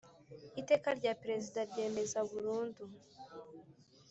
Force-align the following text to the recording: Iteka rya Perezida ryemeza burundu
Iteka 0.61 0.87
rya 0.99 1.13
Perezida 1.21 1.59
ryemeza 1.69 2.19
burundu 2.31 2.83